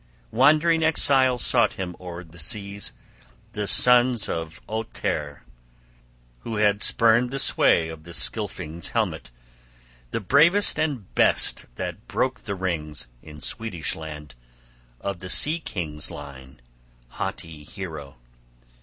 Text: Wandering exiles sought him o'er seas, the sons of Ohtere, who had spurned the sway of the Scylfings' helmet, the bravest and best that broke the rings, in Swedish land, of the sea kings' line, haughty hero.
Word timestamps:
Wandering 0.31 0.81
exiles 0.81 1.45
sought 1.45 1.73
him 1.73 1.95
o'er 1.99 2.25
seas, 2.35 2.91
the 3.51 3.67
sons 3.67 4.27
of 4.27 4.59
Ohtere, 4.67 5.41
who 6.39 6.55
had 6.55 6.81
spurned 6.81 7.29
the 7.29 7.37
sway 7.37 7.87
of 7.87 8.03
the 8.03 8.15
Scylfings' 8.15 8.87
helmet, 8.93 9.29
the 10.09 10.19
bravest 10.19 10.79
and 10.79 11.13
best 11.13 11.67
that 11.75 12.07
broke 12.07 12.39
the 12.39 12.55
rings, 12.55 13.09
in 13.21 13.41
Swedish 13.41 13.95
land, 13.95 14.33
of 14.99 15.19
the 15.19 15.29
sea 15.29 15.59
kings' 15.59 16.09
line, 16.09 16.61
haughty 17.09 17.63
hero. 17.63 18.15